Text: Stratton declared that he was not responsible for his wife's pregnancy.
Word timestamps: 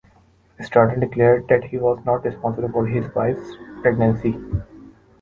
Stratton 0.59 0.99
declared 0.99 1.47
that 1.49 1.65
he 1.65 1.77
was 1.77 2.03
not 2.07 2.25
responsible 2.25 2.69
for 2.71 2.87
his 2.87 3.05
wife's 3.13 3.53
pregnancy. 3.83 4.35